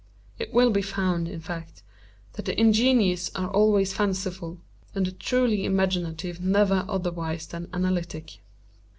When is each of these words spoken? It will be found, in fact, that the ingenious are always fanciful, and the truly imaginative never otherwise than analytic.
It 0.39 0.51
will 0.51 0.71
be 0.71 0.81
found, 0.81 1.27
in 1.29 1.41
fact, 1.41 1.83
that 2.33 2.45
the 2.45 2.59
ingenious 2.59 3.29
are 3.35 3.51
always 3.51 3.93
fanciful, 3.93 4.57
and 4.95 5.05
the 5.05 5.11
truly 5.11 5.63
imaginative 5.63 6.41
never 6.41 6.85
otherwise 6.89 7.45
than 7.45 7.69
analytic. 7.71 8.39